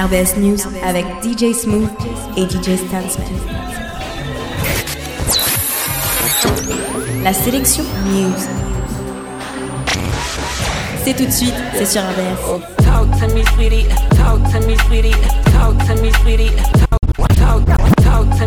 [0.00, 1.90] RBS News avec DJ Smooth
[2.34, 3.28] et DJ Stansman.
[7.22, 8.32] La sélection News.
[11.04, 12.62] C'est tout de suite, c'est sur RBS.
[12.82, 13.08] Talk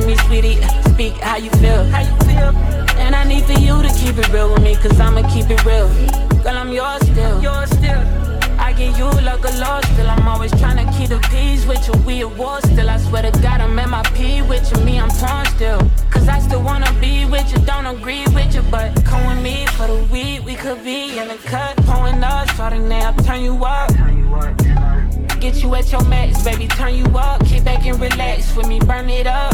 [0.07, 0.57] me, sweetie.
[0.89, 1.85] Speak how you feel.
[2.97, 5.63] And I need for you to keep it real with me, cause I'ma keep it
[5.65, 5.87] real.
[6.43, 6.71] Girl, I'm.
[6.71, 8.32] Yours still.
[8.91, 10.09] You like a loss still.
[10.09, 11.93] I'm always trying to keep the peace with you.
[12.05, 12.89] We at war still.
[12.89, 14.83] I swear to God, I'm at my P with you.
[14.83, 15.79] Me, I'm torn still.
[16.09, 17.59] Cause I still wanna be with you.
[17.65, 20.43] Don't agree with you, but come with me for the week.
[20.45, 21.77] We could be in the cut.
[21.85, 23.89] Pulling up, starting now, turn you up.
[25.39, 26.67] Get you at your max, baby.
[26.67, 27.45] Turn you up.
[27.45, 28.79] Kick back and relax with me.
[28.79, 29.53] Burn it up.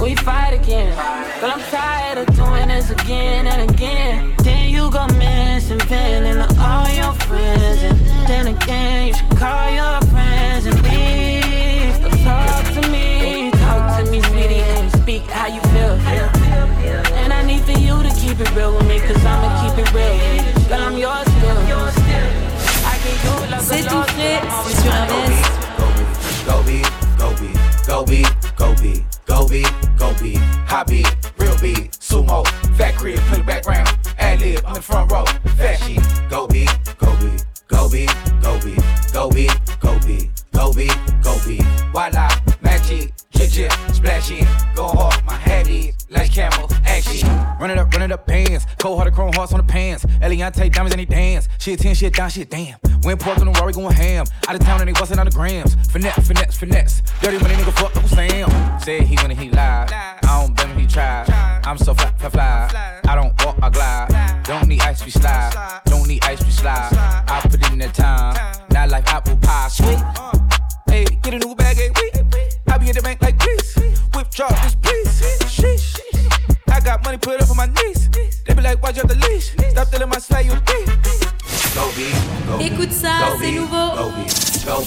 [0.00, 0.94] We fight again.
[1.40, 4.34] But I'm tired of doing this again and again.
[4.44, 7.82] Then you go missing, feeling all your friends.
[7.82, 7.98] And
[8.28, 11.94] then again, you should call your friends and leave.
[12.02, 15.98] So talk to me, talk to me, sweetie, and speak how you feel.
[17.20, 19.92] And I need for you to keep it real with me, cause I'ma keep it
[19.92, 20.68] real.
[20.68, 21.58] Girl, I'm yours still.
[23.60, 25.58] C'est tout frais, c'est sur RDS.
[25.76, 26.02] Go be,
[26.46, 26.82] go be,
[27.18, 27.52] go be,
[27.86, 28.37] go be, go be,
[30.18, 30.34] go be,
[30.66, 33.88] high beat, real beat, sumo, fat crib, put the background,
[34.18, 35.24] ad lib, I'm in the front row,
[47.68, 50.72] Run it up, run it up, pants, cold hearted chrome hearts on the pants, Eliante
[50.72, 52.78] diamonds and he dance, shit 10, shit down, shit damn.
[53.02, 54.24] Went pork on the Rory going ham.
[54.48, 55.74] Out of town and they bustin' on the grams.
[55.92, 57.02] Finesse, finesse, finesse.
[57.20, 58.80] Dirty money nigga fuck Uncle Sam.
[58.80, 59.92] Said he when he lied.
[59.92, 61.28] I don't blame him, he tried.
[61.64, 63.00] I'm so fly, fly, fly.
[63.04, 64.44] I don't walk, I glide.
[64.44, 65.82] Don't need ice, we slide.
[65.84, 66.90] Don't need ice, we slide.
[67.28, 68.34] I put in that time.
[68.70, 69.47] Not like apple pie,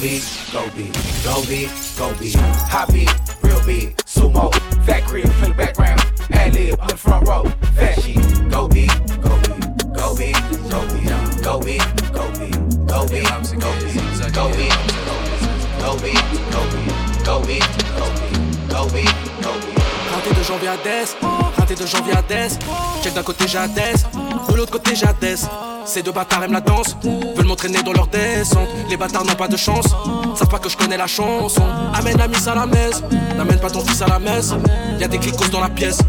[0.01, 3.09] beat, go beat, go beat, go beat, hot beat,
[3.43, 4.51] real beat, sumo,
[4.83, 6.01] fat crib, play background,
[6.31, 7.43] ad lib, on the front row,
[7.75, 8.17] fat sheet,
[8.49, 8.89] go beat,
[9.21, 9.61] go beat,
[9.93, 10.35] go beat,
[10.69, 11.07] go beat,
[11.43, 12.57] go beat, go beat,
[12.87, 13.29] go beat, go beat,
[13.59, 14.73] go beat,
[15.77, 16.17] go beat,
[16.51, 16.89] go beat,
[17.23, 17.65] go beat,
[18.69, 19.81] go beat, go beat.
[20.11, 21.15] Raté de janvier à Dess,
[21.57, 22.57] raté de janvier à Dess,
[23.03, 25.05] check d'un côté j'ai de l'autre côté j'ai
[25.85, 26.95] ces deux bâtards aiment la danse,
[27.35, 28.67] veulent m'entraîner dans leur descente.
[28.89, 29.85] Les bâtards n'ont pas de chance,
[30.35, 31.63] savent pas que je connais la chanson.
[31.93, 33.01] Amène la miss à la messe,
[33.37, 34.53] n'amène pas ton fils à la messe.
[34.99, 35.99] Y'a des clicos dans la pièce,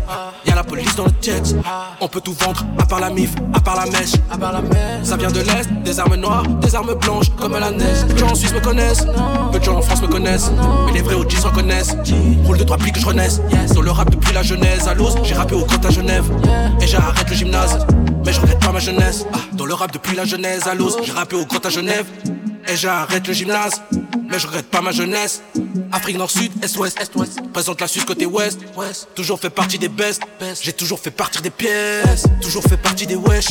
[0.47, 1.55] y'a la police dans le jet.
[2.01, 4.13] On peut tout vendre, à part la mif, à part la mèche.
[5.03, 8.05] Ça vient de l'Est, des armes noires, des armes blanches, comme la neige.
[8.09, 9.07] Peu gens en Suisse me connaissent,
[9.53, 10.51] peu de gens en France me connaissent.
[10.87, 11.97] Mais les vrais OGs se reconnaissent.
[12.45, 13.41] Roule de trois plis que je renaisse.
[13.75, 16.25] Dans le rap depuis la genèse, à l'os, j'ai rappé au compte à Genève.
[16.81, 17.87] Et j'arrête le gymnase,
[18.25, 21.45] mais je regrette Ah, dans le rap depuis la genèse à l'os, j'ai rappé au
[21.45, 22.07] Grotte à Genève.
[22.67, 23.83] Et j'arrête le gymnase,
[24.33, 25.43] mais je regrette pas ma jeunesse.
[25.93, 27.39] Afrique Nord-Sud, Est-Ouest, Est-Ouest.
[27.53, 29.09] Présente la Suisse côté Ouest, Ouest.
[29.15, 30.23] Toujours fait partie des best,
[30.63, 33.49] J'ai toujours fait partir des pièces, toujours fait partie des wesh.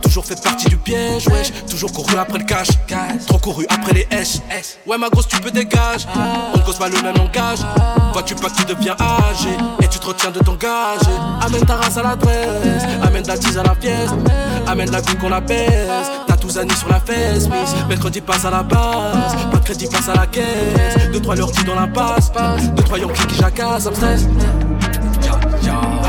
[0.00, 1.50] Toujours fait partie du piège, wesh.
[1.68, 2.68] Toujours couru après le cash,
[3.26, 4.40] trop couru après les S.
[4.86, 6.06] Ouais, ma grosse, tu peux dégager.
[6.54, 7.58] On ne cause pas le même langage.
[8.12, 9.50] Vois-tu pas que tu deviens âgé
[9.82, 11.10] et tu te retiens de t'engager.
[11.42, 14.10] Amène ta race à l'adresse, amène ta tise à la pièce,
[14.66, 15.88] amène la vie qu'on apaise.
[16.28, 17.48] T'as tous amis sur la fesse,
[17.88, 21.10] mercredi passe à la base, pas de crédit passe à la caisse.
[21.12, 22.32] Deux, trois leur dans la passe,
[22.74, 24.26] deux, trois yonkies qui jacassent, ça me stresse.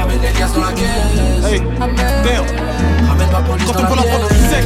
[0.01, 1.51] Amène les liasses dans la caisse.
[1.51, 3.07] Hey, damn.
[3.07, 4.65] Ramène ma police Quand on peut la prendre du sec,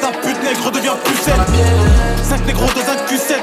[0.00, 1.34] ta pute nègre devient plus sec.
[2.22, 3.34] 5 négros dans un Q7,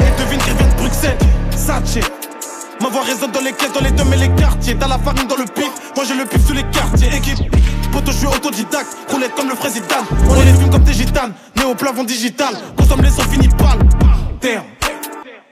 [0.00, 1.18] et devine qu'il vient de Bruxelles.
[1.56, 2.00] Saché.
[2.80, 4.76] Ma voix résonne dans les caisses, dans les deux mais les quartiers.
[4.76, 7.14] T'as la farine dans le pif, moi j'ai le pif sous les quartiers.
[7.14, 7.38] Équipe,
[7.92, 8.96] poto, je suis autodidacte.
[9.08, 9.80] Roulette comme le fraise
[10.28, 12.54] On les fume comme des gitanes, né au plafond digital.
[12.76, 13.78] Consomme les sons finis pâle.
[14.40, 14.64] Terre.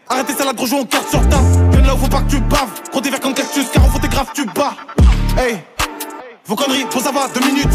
[0.09, 1.47] Arrêtez ça la gros joue en carte sur table.
[1.71, 2.69] Viens là où faut pas que tu baves.
[2.91, 4.75] Gros des verres comme cactus, car on photographe, tu bats.
[5.39, 5.61] Hey,
[6.47, 7.69] vos conneries, faut ça va, deux minutes.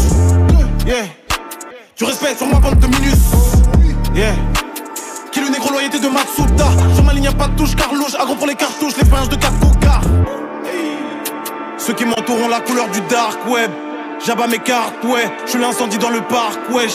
[0.86, 1.06] Yeah,
[1.94, 3.16] tu respectes sur ma bande de minutes.
[4.14, 4.34] Yeah.
[5.32, 6.66] Qui le négro loyauté de Matsuda?
[6.94, 9.36] Sur ma ligne y'a pas de touche carlouche Agro pour les cartouches, les pinces de
[9.36, 10.00] 4 coca
[11.76, 13.70] Ceux qui m'entourent la couleur du dark web
[14.24, 15.30] J'abats mes cartes, ouais.
[15.44, 16.92] Je suis l'incendie dans le parc, wesh.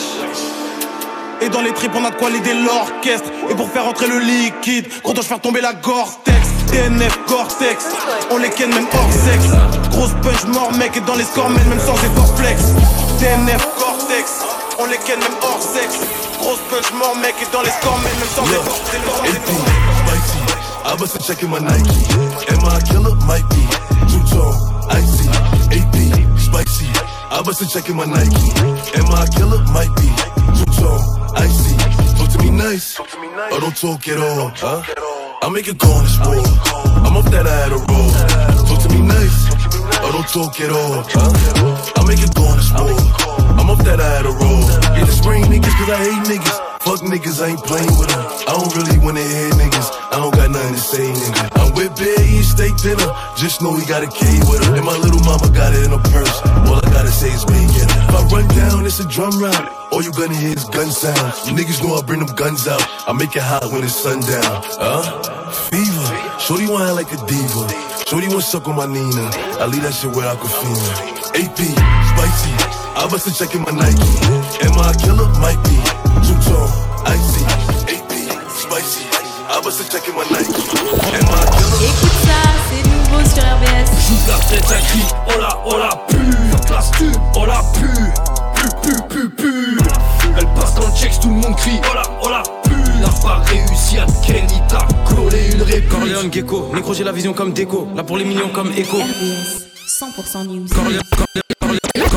[1.40, 3.28] Et dans les tripes on a de quoi l'aider l'orchestre.
[3.50, 6.38] Et pour faire entrer le liquide Gros dois faire tomber la Gore-Tex?
[6.68, 7.84] TNF, Gore-Tex.
[8.30, 9.50] On les ken même hors sexe.
[9.90, 12.62] Grosse punch mort mec Et dans les scores même sans effort flex.
[13.18, 14.30] TNF, Gore-Tex.
[14.78, 15.98] On les ken même hors sexe.
[16.38, 18.82] Grosse punch mort mec Et dans les scores même sans effort
[22.84, 23.14] killer?
[23.26, 23.56] Might be.
[24.90, 25.51] Icy.
[27.32, 28.36] I bust a check in my Nike.
[28.92, 29.64] Am I a killer?
[29.72, 30.08] Might be.
[30.52, 31.00] Two tone,
[31.34, 31.72] icy.
[32.20, 34.52] Talk to me nice, or don't talk at all.
[34.54, 34.82] Huh?
[35.40, 36.44] I make it go on this road.
[37.08, 38.12] I'm off that I had a roll.
[38.68, 39.48] Talk to me nice,
[40.04, 41.02] or don't talk at all.
[41.08, 41.92] Huh?
[41.96, 43.00] I make it go on this road.
[43.56, 44.62] I'm off that I had a roll.
[44.92, 46.58] Yeah, the spring niggas, cause I hate niggas.
[46.84, 48.20] Fuck niggas, I ain't playing with them.
[48.44, 49.88] I don't really wanna hear niggas.
[50.12, 51.61] I don't got nothing to say, nigga.
[52.52, 53.08] Steak dinner.
[53.36, 54.74] Just know he got a key with him.
[54.76, 56.36] And my little mama got it in her purse.
[56.68, 59.64] All I gotta say is wait, get If I run down, it's a drum round.
[59.90, 61.48] All you gonna hear is gun sounds.
[61.48, 62.84] You niggas know I bring them guns out.
[63.08, 64.52] I make it hot when it's sundown.
[64.76, 65.02] Huh?
[65.72, 66.08] Fever.
[66.38, 67.64] Shorty wanna like a diva.
[68.06, 69.26] Shorty wanna suck on my Nina.
[69.60, 71.12] I leave that shit where I can feel it.
[71.32, 71.58] AP,
[72.12, 72.52] spicy.
[72.92, 74.12] I bust a check in my Nike.
[74.68, 75.28] Am I a killer?
[75.40, 75.76] Might be.
[76.28, 76.68] Two tone,
[77.08, 77.42] icy,
[77.88, 78.12] AP,
[78.52, 79.04] spicy.
[79.48, 81.21] I bust a check in my Nike.
[83.32, 84.28] Sur RBS.
[84.28, 87.88] La tête, ça crie, oh la, oh la pue, classe tu, oh la pue,
[88.54, 89.78] pu, pu, pu, pu.
[90.36, 93.00] Elle passe dans le checks, tout le monde crie, oh la, oh la pue.
[93.00, 95.88] N'a pas réussi à Kenny, t'as collé une réplique.
[95.88, 98.98] Corleone Gecko, négro j'ai la vision comme déco, là pour les millions comme écho.
[98.98, 100.66] RBS, 100% news.
[100.68, 101.42] Corleone, Corleone,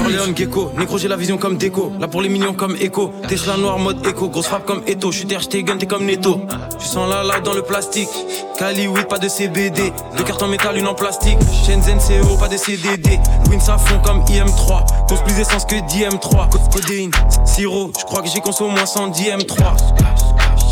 [0.05, 3.11] Corleone, Gecko, négro j'ai la vision comme déco, là pour les millions comme écho.
[3.27, 6.41] T'es la noire mode écho, grosse frappe comme Eto, je suis gun, t'es comme Neto.
[6.77, 8.09] Tu sens la light dans le plastique,
[8.55, 11.39] Cali oui pas de CBD, deux cartes en métal, une en plastique.
[11.65, 13.19] Shenzhen CO, pas de CDD,
[13.49, 16.49] Win ça fond comme IM3, cause plus d'essence que d'IM3.
[16.71, 17.11] Codéine,
[17.43, 19.75] sirop, je crois que j'ai consommé au moins 110 M3.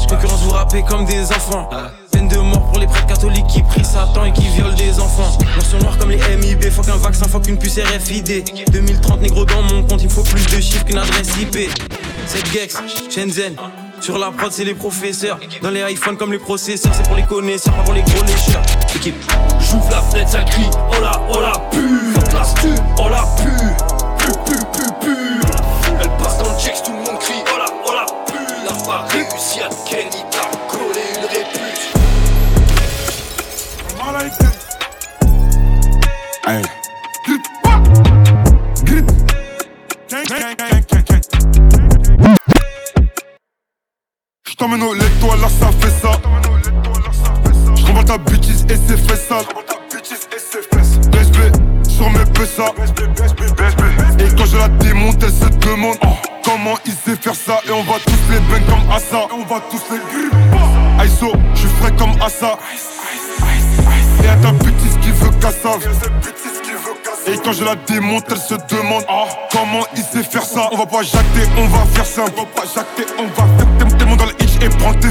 [0.09, 1.69] Concurrence vous rappez comme des enfants.
[2.73, 5.37] Pour les prêtres catholiques qui prient Satan et qui violent des enfants.
[5.39, 8.65] Noir sur noir comme les MIB, faut qu'un vaccin, faut qu'une puce RFID.
[8.71, 11.69] 2030 négro dans mon compte, il faut plus de chiffres qu'une adresse IP.
[12.25, 12.75] C'est Gex,
[13.11, 13.55] Shenzhen.
[13.99, 15.39] Sur la prod, c'est les professeurs.
[15.61, 18.63] Dans les iPhones comme les processeurs, c'est pour les connaisseurs, pas pour les gros lécheurs.
[18.95, 19.23] Équipe.
[19.59, 23.67] J'ouvre la fenêtre, ça crie, oh la, oh la pue, classe tu, oh la pue,
[24.17, 25.15] pu, pu, pu, pu.
[26.01, 28.65] Elle passe dans le checks, tout le monde crie, oh la, oh la pue.
[28.65, 30.23] N'a pas réussi à Kenny,
[44.73, 46.19] Lait, toi là ça fait ça.
[47.75, 49.37] J'renvoie ta bêtise et c'est fait ça.
[51.11, 51.37] BSB
[51.87, 52.65] sur mes PSA.
[54.19, 55.97] Et quand je la démonte, elle se demande
[56.43, 57.59] comment il sait faire ça.
[57.67, 59.27] Et on va tous les bang comme Assa.
[59.29, 60.33] Et on va tous les grip.
[61.03, 62.57] Aiso, j'suis frais comme Assa.
[64.23, 65.87] Et à ta bêtise qui veut cassave.
[67.27, 69.05] Et quand je la démonte, elle se demande
[69.51, 70.69] comment il sait faire ça.
[70.71, 72.23] On va pas jacter, on va faire ça.
[72.23, 74.07] On va pas jacter, on va faire.
[74.07, 75.09] Mon dans le hitch et prends tes.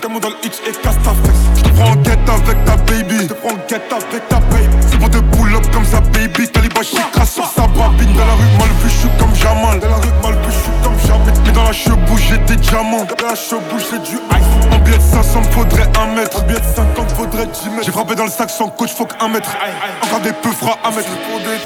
[0.00, 1.42] T'es mon dans le hitch et casse ta fesse.
[1.56, 3.16] Je te prends en guette avec ta baby.
[3.22, 4.76] Je te prends en guette avec ta baby.
[4.88, 6.48] C'est pour te pull up comme ça, baby.
[6.48, 8.12] Calibre chicra sur sa babine.
[8.14, 9.80] Dans la rue, mal vu, je comme Jamal.
[9.80, 11.34] Dans la rue, mal vu, je comme Jamal.
[11.44, 13.04] Mais dans la chebouche, j'ai des diamants.
[13.04, 14.72] Dans la chebouche, j'ai du ice.
[14.72, 16.31] En billet de 500, me faudrait un mètre.
[17.82, 19.50] J'ai frappé dans le sac sans coach, faut qu'un mètre.
[20.02, 21.08] Encore des peu fera un mètre.
[21.08, 21.58] Pour des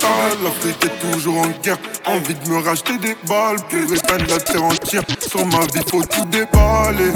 [0.42, 1.76] l'Afrique est toujours en guerre.
[2.06, 3.56] Envie de me racheter des balles.
[3.68, 5.02] Pour éteindre la terre entière.
[5.26, 7.12] Sur ma vie, faut tout déballer.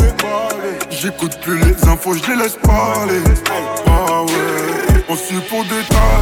[0.90, 3.22] J'écoute plus les infos, je les laisse parler.
[3.86, 6.20] Ah ouais, on suit pour des tas.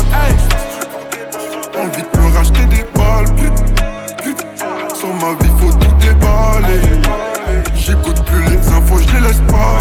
[1.81, 3.27] Envie de me racheter des balles.
[4.95, 6.83] Sur ma vie, faut tout déballer.
[7.75, 9.78] J'écoute plus les infos, je les laisse parler.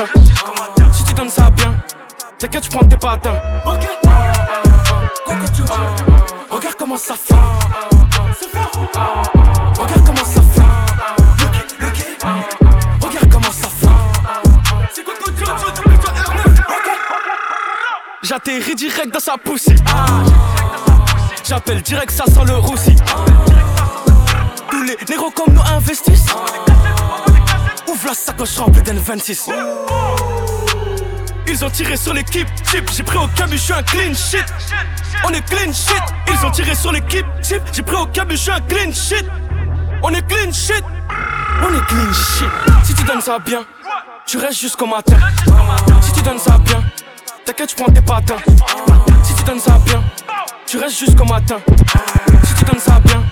[0.00, 0.92] Matin.
[0.92, 1.74] Si tu donnes ça bien,
[2.38, 3.34] t'inquiète, je prends tes patins.
[6.50, 7.34] Regarde comment ça fait.
[9.78, 10.62] Regarde comment ça fait.
[13.00, 13.86] Regarde comment ça fait.
[18.22, 19.74] J'atterris direct dans sa poussée.
[21.44, 22.96] J'appelle direct, ça sent le roussi.
[24.70, 26.34] Tous les négros comme nous investissent.
[28.04, 29.48] La sacoche remplie d'N26.
[31.46, 32.90] Ils ont tiré sur l'équipe type.
[32.92, 34.44] J'ai pris au cabus, je un clean shit.
[35.24, 36.02] On est clean shit.
[36.28, 37.62] Ils ont tiré sur l'équipe type.
[37.72, 39.24] J'ai pris au cabus, je un clean shit.
[40.02, 40.84] On est clean shit.
[41.62, 42.50] On est clean shit.
[42.84, 43.64] Si tu donnes ça bien,
[44.26, 45.16] tu restes jusqu'au matin.
[46.02, 46.82] Si tu donnes ça bien,
[47.46, 48.36] t'inquiète, je prends tes patins.
[49.22, 50.02] Si tu donnes ça bien,
[50.66, 51.56] tu restes jusqu'au matin.
[52.44, 53.22] Si tu donnes ça bien,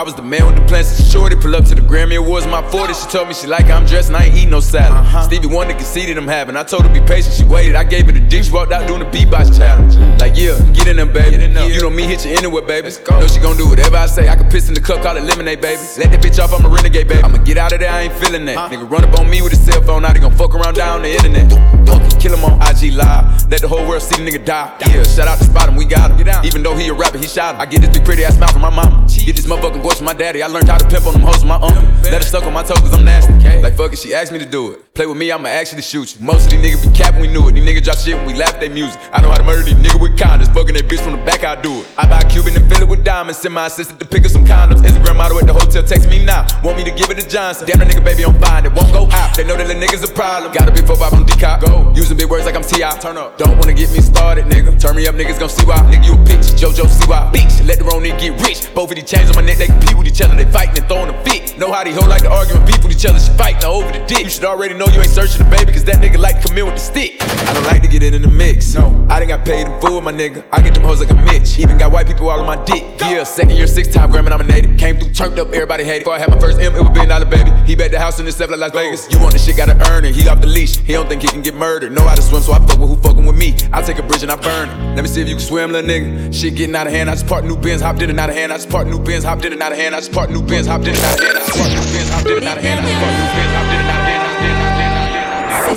[0.00, 1.36] I was the man with the plans to shorty.
[1.36, 2.94] Pull up to the Grammy Awards, my 40.
[2.94, 4.96] She told me she like how I'm dressed and I ain't eat no salad.
[4.96, 5.24] Uh-huh.
[5.24, 6.56] Stevie Wonder conceded I'm having.
[6.56, 7.74] I told her be patient, she waited.
[7.74, 9.96] I gave her the dick, she walked out doing the beatbox challenge.
[10.18, 11.44] Like, yeah, get in there, baby.
[11.44, 11.68] In there.
[11.68, 12.88] You know me, hit you anywhere, baby.
[13.10, 14.30] Know she gon' do whatever I say.
[14.30, 15.82] I can piss in the cup, call it lemonade, baby.
[15.98, 17.22] Let that bitch off, I'm a renegade, baby.
[17.22, 18.56] I'ma get out of there, I ain't feeling that.
[18.56, 18.70] Huh?
[18.70, 21.02] Nigga run up on me with a cell phone, now they gon' fuck around down
[21.02, 22.09] the internet.
[22.20, 24.76] Kill him on IG Live, let the whole world see the nigga die.
[24.80, 26.44] Yeah, shout out to Spot him, we got him.
[26.44, 27.60] Even though he a rapper, he shot him.
[27.62, 29.06] I get this big pretty ass mouth from my mama.
[29.08, 30.42] Get this motherfucking voice from my daddy.
[30.42, 31.82] I learned how to pimp on them hoes from my uncle.
[32.02, 33.32] Let her suck on my toe cause I'm nasty.
[33.62, 34.89] Like fuck it, she asked me to do it.
[35.00, 36.20] Play with me, I'ma actually shoot you.
[36.20, 37.52] Most of these niggas be capping, we knew it.
[37.52, 39.00] These niggas drop shit we laugh at their music.
[39.14, 40.52] I know how to murder these niggas with kindness.
[40.52, 41.88] Fucking that bitch from the back, I do it.
[41.96, 43.40] I buy a Cuban and fill it with diamonds.
[43.40, 44.84] Send my assistant to pick up some condoms.
[44.84, 46.44] Instagram model at the hotel, text me now.
[46.62, 47.66] Want me to give it to Johnson.
[47.66, 49.34] Damn, the nigga baby on fine, it won't go out.
[49.34, 50.52] They know that the niggas a problem.
[50.52, 51.64] Gotta be 4 5 on decop.
[51.64, 51.94] Go.
[51.96, 52.92] Using big words like I'm T.I.
[53.00, 53.38] Turn up.
[53.38, 54.78] Don't wanna get me started, nigga.
[54.78, 55.80] Turn me up, niggas gon' see why.
[55.88, 56.60] Nigga, you a bitch.
[56.60, 57.32] JoJo, see why.
[57.32, 58.68] Bitch, let the wrong nigga get rich.
[58.74, 60.36] Both of these chains on my neck, they compete with each other.
[60.36, 61.56] They fighting and throwing a fit.
[61.56, 63.18] Know how they hold like to argue and beef with each other.
[63.18, 64.24] She fighting over the dick.
[64.24, 66.58] You should already know you ain't searching the baby, cause that nigga like to come
[66.58, 67.16] in with the stick.
[67.20, 68.74] I don't like to get it in the mix.
[68.74, 70.44] No, I done got paid in full, my nigga.
[70.52, 71.58] I get them hoes like a Mitch.
[71.58, 72.82] Even got white people all on my dick.
[73.00, 74.78] Yeah, second year, six time Grammy nominated.
[74.78, 76.04] Came through, turned up, everybody hated.
[76.04, 77.50] Before I had my first M, it was billion dollar baby.
[77.66, 79.10] He bet the house in the stuff like Las Vegas.
[79.10, 80.14] You want the shit, gotta earn it.
[80.14, 80.78] He off the leash.
[80.78, 81.92] He don't think he can get murdered.
[81.92, 83.56] Know how to swim, so I fuck with who fucking with me.
[83.72, 84.96] I take a bridge and I burn it.
[84.96, 86.32] Let me see if you can swim, little nigga.
[86.32, 87.10] Shit getting out of hand.
[87.10, 88.52] I just part new bins, hopped in and out of hand.
[88.52, 89.94] I just part new bins, hopped in and out of hand.
[89.94, 91.36] I just part new bins, hopped in and out of hand.
[91.36, 92.80] I just part new bins, hopped in and out of hand.
[92.80, 93.99] I just part new bins, hopped in and out of hand.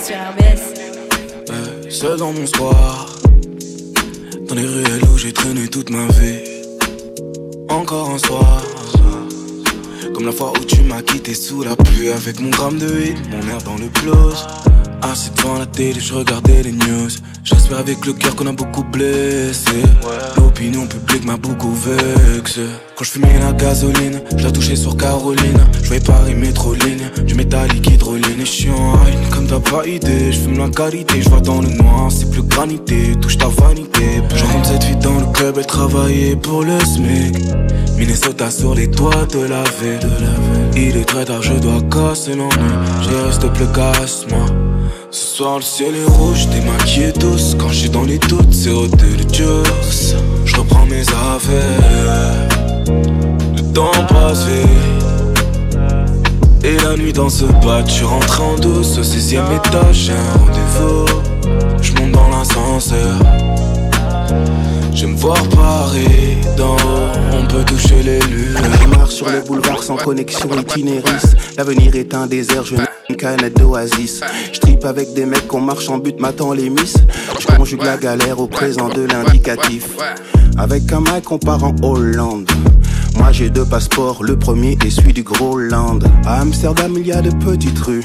[0.04, 0.74] C'est sur RBS.
[1.50, 3.08] Euh, seul dans mon soir,
[4.50, 6.40] dans les ruelles où j'ai traîné toute ma vie.
[7.70, 8.62] Encore un soir,
[10.14, 13.18] comme la fois où tu m'as quitté sous la pluie avec mon gramme de hit,
[13.32, 14.46] mon air dans le blues.
[15.04, 17.10] Assis devant la télé, je regardais les news.
[17.46, 19.84] J'espère avec le cœur qu'on a beaucoup blessé.
[20.36, 22.66] L'opinion publique m'a beaucoup vexé.
[22.96, 25.58] Quand je fumais la gasoline, je la touchais sur Caroline.
[25.82, 28.40] Je voyais Paris métro ligne, du métallique hydroline.
[28.40, 28.94] Et je suis en
[29.32, 30.32] comme t'as pas idée.
[30.32, 33.16] Je fume la qualité, je vois dans le noir, c'est plus granité.
[33.20, 34.22] Touche ta vanité.
[34.36, 37.36] Je rentre cette fille dans le club, elle travaillait pour le SMIC.
[37.98, 40.10] Minnesota sur les toits de la ville.
[40.76, 42.74] Il est très tard, je dois casser l'ennui.
[43.02, 44.46] Je reste plus casse, moi.
[45.14, 48.72] Ce soir le ciel est rouge, t'es maquillée douce Quand suis dans les doutes, c'est
[48.72, 51.83] ôter le juice Je reprends mes affaires
[56.64, 61.06] Et la nuit dans ce bas, tu rentres en douce Au 16ème étage, un rendez-vous
[61.82, 63.20] Je monte dans l'ascenseur
[64.96, 68.56] je me voir Paris d'en haut, on peut toucher les lunes.
[68.82, 71.34] Je marche sur le boulevard sans connexion itinéris.
[71.58, 74.22] L'avenir est un désert, je n'ai une canette d'oasis.
[74.54, 76.96] Je tripe avec des mecs qu'on marche en but, m'attend les miss.
[77.40, 79.90] Je conjugue la galère au présent de l'indicatif.
[80.58, 82.48] Avec un mec, on part en Hollande.
[83.16, 86.04] Moi j'ai deux passeports, le premier est celui du Groenland.
[86.26, 88.04] À Amsterdam, il y a de petites rues.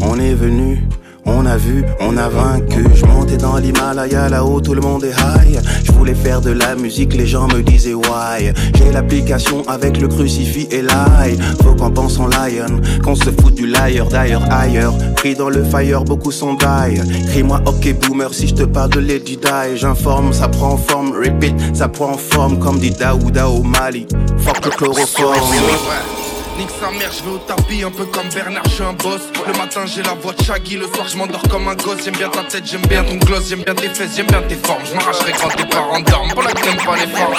[0.00, 0.88] On est venu
[1.26, 2.84] on a vu, on a vaincu.
[2.94, 5.60] Je montais dans l'Himalaya, là-haut tout le monde est high.
[5.84, 8.52] Je voulais faire de la musique, les gens me disaient why.
[8.74, 11.38] J'ai l'application avec le crucifix et l'ail.
[11.62, 14.94] Faut qu'on pense en lion, qu'on se fout du liar d'ailleurs ailleurs.
[15.16, 17.00] Pris dans le fire, beaucoup sont die.
[17.28, 19.38] Crie-moi ok boomer si je te parle de Lady.
[19.74, 24.06] J'informe, ça prend forme, repeat, ça prend forme comme dit Daouda au Mali.
[24.38, 26.19] Fuck le chloroforme.
[26.58, 29.22] Nique sa mère, je vais au tapis, un peu comme Bernard, je suis un boss.
[29.46, 32.04] Le matin, j'ai la voix de Shaggy, le soir, je m'endors comme un gosse.
[32.04, 34.56] J'aime bien ta tête, j'aime bien ton gloss, j'aime bien tes fesses, j'aime bien tes
[34.56, 34.82] formes.
[34.84, 37.34] Je m'arracherai quand tes parents dorment, pour la que pas les formes.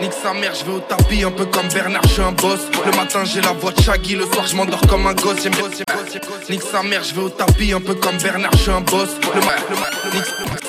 [0.00, 2.60] Nique sa mère, je vais au tapis, un peu comme Bernard, je suis un boss.
[2.86, 5.42] Le matin, j'ai la voix de Shaggy, le soir, je m'endors comme un gosse.
[5.42, 5.68] J'aime bien
[6.48, 9.10] Nique sa mère, je vais au tapis, un peu comme Bernard, je suis un boss.
[9.34, 10.67] Le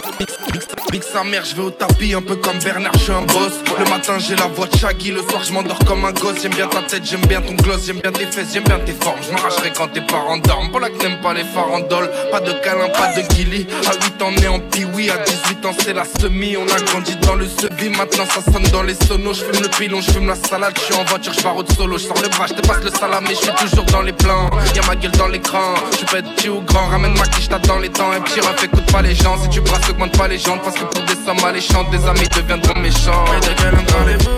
[0.91, 3.53] Nique sa mère, je vais au tapis, un peu comme Bernard, je suis un boss.
[3.77, 6.41] Le matin, j'ai la voix de Shaggy, le soir, je m'endors comme un gosse.
[6.41, 8.93] J'aime bien ta tête, j'aime bien ton gloss, j'aime bien tes fesses, j'aime bien tes
[8.93, 9.19] formes.
[9.21, 10.71] Je m'arracherai quand tes parents dorment.
[10.71, 13.67] Pour la que t'aimes pas les farandoles, pas de câlin, pas de guilly.
[13.87, 16.57] À 8 ans, on est en piwi, à 18 ans, c'est la semi.
[16.57, 19.33] On a grandi dans le sebi, maintenant ça sonne dans les sonos.
[19.33, 21.63] Je fume le pilon, je fume la salade, je suis en voiture, je pars au
[21.77, 21.99] solo.
[21.99, 24.13] Je sors le bras, je te passe le salam, mais je suis toujours dans les
[24.13, 24.49] plans.
[24.75, 27.77] Y'a ma gueule dans l'écran, je peux être petit ou grand, ramène ma quiche, t'attends
[27.77, 28.11] les temps.
[28.11, 30.57] Un petit ref, écoute pas les gens, si tu brasses, augmente pas les gens.
[30.57, 33.25] Parce que pour des sommes alléchantes, des amis deviendront méchants.
[33.37, 34.29] Et de quel parlez-vous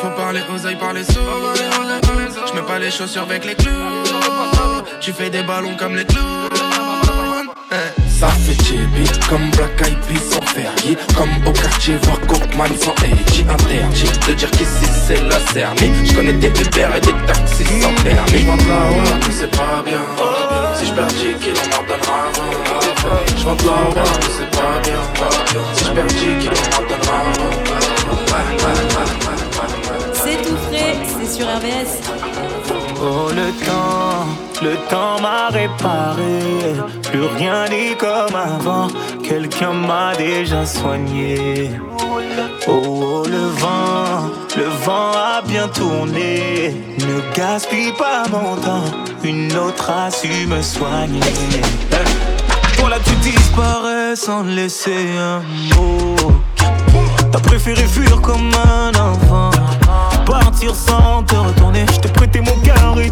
[0.00, 1.20] Faut parler oseille, parler sous.
[2.46, 3.72] Je mets pas les chaussures avec les clous.
[5.00, 6.67] Tu fais des ballons comme les clous.
[8.18, 12.94] Ça fait chibi comme Black Eyed Peas sans Fergie Comme au quartier voir Cockman sans
[13.04, 14.10] Edgy Interdit.
[14.26, 15.92] De dire qu'ici c'est la Cerny.
[16.04, 18.42] Je connais des Uber et des taxis sans permis.
[18.42, 20.02] J'vends de la mais c'est pas bien.
[20.74, 22.18] Si j'perds 10 kilos on m'en donnera
[23.04, 25.00] 20 J'vends de la mais c'est pas bien.
[25.74, 27.18] Si j'perds 10 kilos on m'en donnera
[28.26, 28.48] 20
[30.14, 31.92] C'est tout frais, c'est sur RBS.
[33.00, 34.26] Oh le temps,
[34.60, 36.97] le temps m'a réparé.
[37.10, 38.88] Plus rien n'est comme avant.
[39.22, 41.70] Quelqu'un m'a déjà soigné.
[42.66, 46.74] Oh, oh, le vent, le vent a bien tourné.
[46.98, 48.84] Ne gaspille pas mon temps.
[49.24, 51.20] Une autre a su me soigner.
[52.76, 55.40] Toi là tu disparais sans laisser un
[55.74, 56.16] mot.
[57.32, 59.50] T'as préféré fuir comme un enfant.
[60.26, 61.84] Partir sans te retourner.
[61.92, 63.10] Je t'ai prêté mon cœur et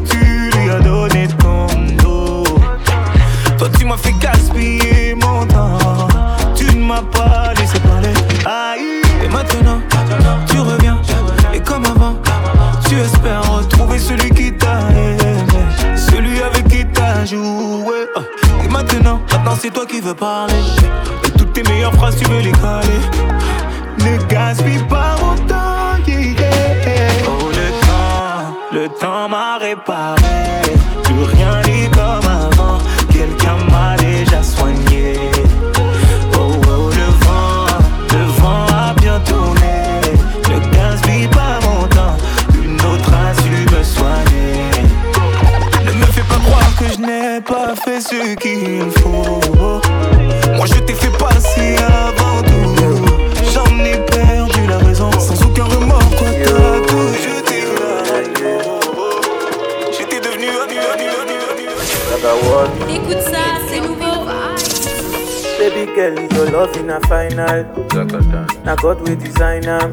[67.46, 68.64] final.
[68.64, 69.92] Now God will design am.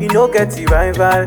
[0.00, 1.26] You no get the rival.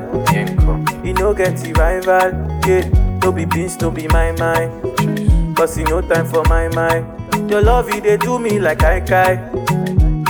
[1.06, 2.30] You no get the rival.
[2.68, 2.88] Yeah,
[3.24, 5.56] no be beans, no be my mind.
[5.58, 7.06] Cause you no time for my mind.
[7.50, 9.34] Your love, you dey do me like I kai.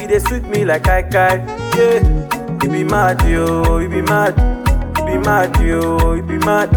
[0.02, 1.36] You dey sweet me like I kai.
[1.78, 4.34] Yeah, you be mad, yo, you be mad.
[5.00, 6.70] You be mad, yo, you be mad.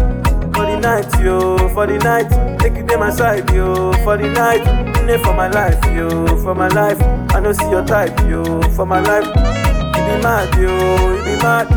[0.53, 2.29] For the night, yo, for the night.
[2.63, 4.63] Take you my side, yo, for the night.
[5.05, 6.97] There for my life, yo, for my life.
[7.35, 9.25] I know see your type, yo, for my life.
[9.27, 11.67] You be mad, yo, you be mad.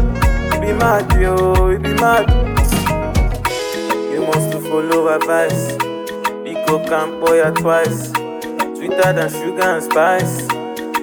[0.55, 2.31] You be mad, yo, you be mad.
[4.13, 5.73] You must to follow advice.
[6.45, 8.13] Pico Campoya twice.
[8.79, 10.47] Sweeter than sugar and spice.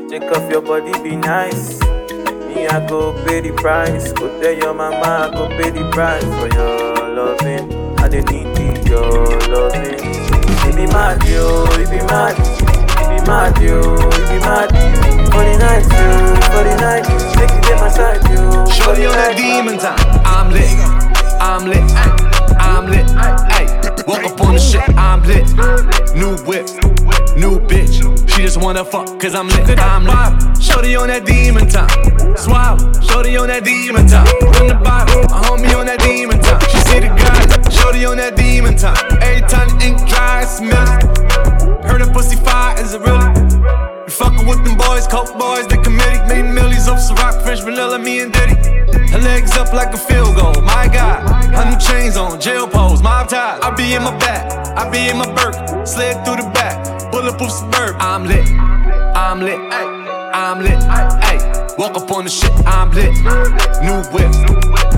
[0.09, 1.81] Take off your body, be nice.
[2.47, 4.13] Me, I go pay the price.
[4.13, 7.82] Go tell your mama, I go pay the price for your loving.
[8.03, 9.97] I dey need the- your loving.
[10.65, 12.35] You be mad, yo, you be mad.
[12.99, 14.69] You be mad, yo, you be mad.
[15.31, 17.05] For the night, yo, for the night.
[17.37, 18.65] Take you to my side, yo.
[18.69, 19.97] Shorty on that demon time.
[20.25, 20.75] I'm lit.
[21.39, 21.83] I'm lit.
[22.59, 23.07] I'm lit.
[23.17, 23.67] Ay,
[24.07, 24.87] woke up on the shit.
[24.97, 25.47] I'm lit.
[26.15, 26.67] New whip.
[27.37, 28.01] New bitch.
[28.29, 29.79] She just wanna fuck cause I'm lit.
[29.79, 30.61] I'm lit.
[30.61, 31.89] Shorty on that demon time.
[32.37, 32.79] Swab.
[33.03, 34.27] Shorty on that demon time.
[34.53, 35.21] From the bottom.
[35.29, 36.61] My homie on that demon time.
[36.69, 37.69] She see the guy.
[37.69, 38.97] Shorty on that demon time.
[39.21, 41.52] Every time the ink dry, it's milk.
[41.85, 43.29] Heard a pussy fire, is it really?
[44.03, 46.19] You fuckin' with them boys, coke boys, the committee.
[46.27, 48.55] Made millions off some rock, French vanilla, me and Diddy.
[49.11, 51.21] Her legs up like a field goal, my God.
[51.53, 53.59] Her new chains on, jail pose, mob ties.
[53.61, 57.51] I be in my back, I be in my Burke, slid through the back, bulletproof
[57.51, 57.95] suburb.
[57.99, 58.49] I'm lit,
[59.15, 61.75] I'm lit, ay, I'm lit, ay.
[61.77, 63.13] Walk up on the shit, I'm lit.
[63.83, 64.31] New whip,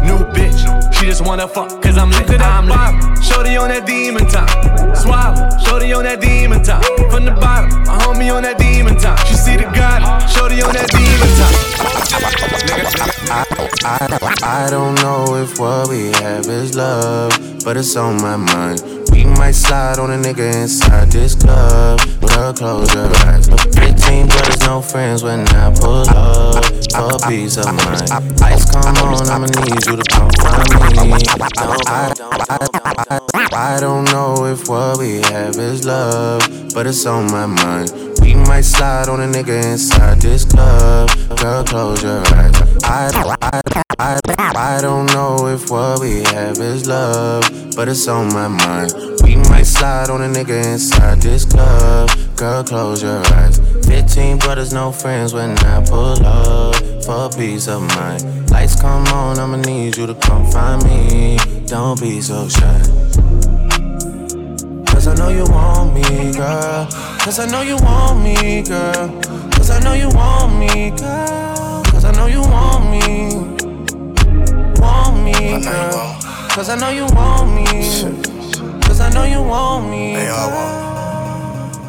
[0.06, 0.62] new bitch.
[0.96, 3.24] She just wanna fuck, cause I'm lit, I'm lit.
[3.24, 4.48] Shorty on that demon time.
[4.96, 6.84] Swallow, shorty on that demon time.
[7.10, 9.18] From the bottom, my homie on that demon time.
[9.28, 11.76] She see the God, shorty on that demon time.
[13.88, 17.32] I, I don't know if what we have is love,
[17.64, 18.95] but it's on my mind.
[19.26, 22.00] Might slide on a nigga inside this club.
[22.22, 23.48] Girl, close your eyes.
[23.48, 26.66] 15 brothers, no friends when I pull up.
[26.96, 28.40] For peace of mind.
[28.40, 31.24] Lights come on, I'ma need you to come find me.
[31.58, 32.14] I,
[32.50, 32.68] I,
[33.14, 36.42] I, I don't know if what we have is love,
[36.74, 37.92] but it's on my mind.
[38.22, 41.10] We might slide on a nigga inside this club.
[41.38, 42.56] Girl, close your eyes.
[42.84, 44.20] I, I, I,
[44.56, 47.44] I don't know if what we have is love,
[47.76, 48.94] but it's on my mind.
[49.24, 52.10] We might slide on a nigga inside this club.
[52.38, 53.60] Girl, close your eyes.
[53.88, 58.50] 15 brothers, no friends when I pull up for peace of mind.
[58.50, 61.38] Lights come on, I'ma need you to come find me.
[61.66, 62.82] Don't be so shy.
[64.88, 66.88] Cause I know you want me, girl.
[67.20, 69.22] Cause I know you want me, girl.
[69.52, 71.84] Cause I know you want me, girl.
[71.86, 73.55] Cause I know you want me.
[75.26, 76.16] Me, girl.
[76.54, 77.66] Cause I know you want me.
[78.82, 80.14] Cause I know you want me.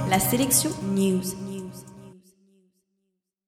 [0.09, 1.37] La sélection News.